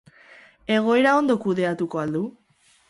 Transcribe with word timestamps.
Egoera 0.77 1.13
ondo 1.21 1.37
kudeatuko 1.45 2.05
al 2.07 2.17
du? 2.19 2.27